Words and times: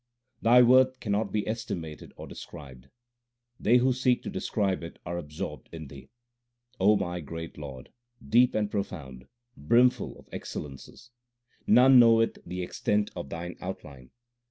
Thy 0.41 0.63
worth 0.63 0.99
cannot 0.99 1.31
be 1.31 1.47
estimated 1.47 2.11
or 2.15 2.25
described; 2.25 2.89
They 3.59 3.77
who 3.77 3.93
seek 3.93 4.23
to 4.23 4.31
describe 4.31 4.81
it 4.81 4.97
are 5.05 5.19
absorbed 5.19 5.69
in 5.71 5.89
Thee 5.89 6.09
O 6.79 6.97
my 6.97 7.19
great 7.19 7.55
Lord, 7.55 7.91
deep 8.27 8.55
and 8.55 8.71
profound, 8.71 9.27
brimful 9.55 10.17
of 10.17 10.27
excel 10.31 10.63
lences, 10.63 11.11
None 11.67 11.99
knoweth 11.99 12.39
the 12.43 12.63
extent 12.63 13.11
of 13.15 13.29
Thine 13.29 13.57
outline. 13.61 14.09